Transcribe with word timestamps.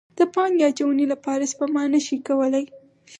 د 0.17 0.19
پانګې 0.33 0.63
اچونې 0.69 1.05
لپاره 1.13 1.43
سپما 1.51 1.83
نه 1.93 1.99
شي 2.05 2.17
کولی. 2.27 2.65